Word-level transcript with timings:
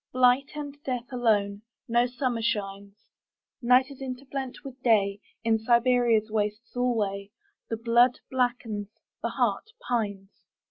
Blight 0.11 0.49
and 0.55 0.81
death 0.83 1.05
alone.No 1.13 2.07
summer 2.07 2.41
shines. 2.41 3.11
Night 3.61 3.91
is 3.91 4.01
interblent 4.01 4.63
with 4.63 4.81
Day.In 4.81 5.59
Siberia's 5.59 6.31
wastes 6.31 6.73
alwayThe 6.75 7.83
blood 7.85 8.19
blackens, 8.31 8.89
the 9.21 9.29
heart 9.29 9.69
pines. 9.87 10.47